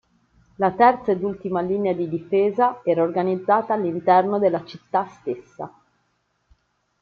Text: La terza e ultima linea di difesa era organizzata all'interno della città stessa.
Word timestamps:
La 0.55 0.71
terza 0.73 1.11
e 1.11 1.15
ultima 1.23 1.61
linea 1.61 1.93
di 1.93 2.09
difesa 2.09 2.81
era 2.83 3.03
organizzata 3.03 3.75
all'interno 3.75 4.39
della 4.39 4.65
città 4.65 5.05
stessa. 5.05 5.71